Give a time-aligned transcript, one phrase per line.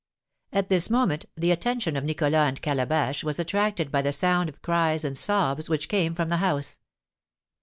[0.51, 4.63] At this moment the attention of Nicholas and Calabash was attracted by the sound of
[4.63, 6.79] cries and sobs which came from the house.